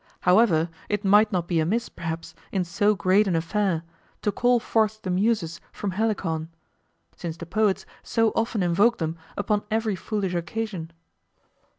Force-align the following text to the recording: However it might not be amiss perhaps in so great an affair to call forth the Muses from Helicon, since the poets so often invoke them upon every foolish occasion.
However 0.21 0.69
it 0.89 1.05
might 1.05 1.31
not 1.31 1.47
be 1.47 1.59
amiss 1.59 1.87
perhaps 1.87 2.33
in 2.51 2.63
so 2.63 2.95
great 2.95 3.27
an 3.27 3.35
affair 3.35 3.83
to 4.23 4.31
call 4.31 4.59
forth 4.59 5.03
the 5.03 5.11
Muses 5.11 5.61
from 5.71 5.91
Helicon, 5.91 6.49
since 7.15 7.37
the 7.37 7.45
poets 7.45 7.85
so 8.01 8.31
often 8.35 8.63
invoke 8.63 8.97
them 8.97 9.15
upon 9.37 9.61
every 9.69 9.95
foolish 9.95 10.33
occasion. 10.33 10.89